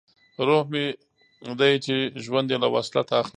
[0.47, 0.85] روح مې
[1.59, 3.29] دی چې ژوند یې له وصلت اخلي